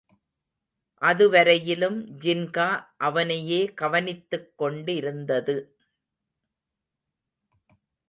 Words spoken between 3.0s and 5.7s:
அவனையே கவனித்துக்கொண்டிருந்தது.